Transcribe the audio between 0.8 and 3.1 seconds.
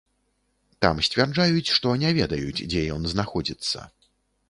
Там сцвярджаюць, што не ведаюць, дзе ён